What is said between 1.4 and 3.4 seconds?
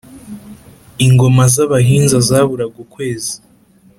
z’Abahinza zaburaga ukwezi